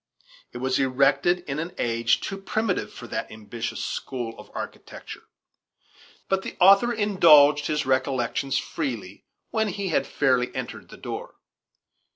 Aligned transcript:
It 0.51 0.57
was 0.57 0.79
erected 0.79 1.41
in 1.41 1.59
an 1.59 1.75
age 1.77 2.21
too 2.21 2.39
primitive 2.39 2.91
for 2.91 3.05
that 3.05 3.31
ambitious 3.31 3.85
school 3.85 4.33
of 4.39 4.49
architecture. 4.55 5.27
But 6.27 6.41
the 6.41 6.57
author 6.59 6.91
indulged 6.91 7.67
his 7.67 7.85
recollections 7.85 8.57
freely 8.57 9.25
when 9.51 9.67
he 9.67 9.89
had 9.89 10.07
fairly 10.07 10.55
entered 10.55 10.89
the 10.89 10.97
door. 10.97 11.35